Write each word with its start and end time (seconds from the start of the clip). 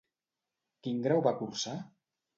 Quin 0.87 1.03
grau 1.09 1.23
va 1.29 1.37
cursar? 1.43 1.77